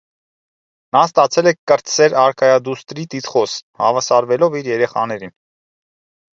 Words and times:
Նա 0.95 1.03
ստացել 1.09 1.49
է 1.51 1.53
«կրտսեր» 1.73 2.17
արքայադուստրի 2.23 3.07
տիտղոս, 3.13 3.55
հավասարվելով 3.85 4.61
իր 4.65 4.75
երեխաներին։ 4.75 5.39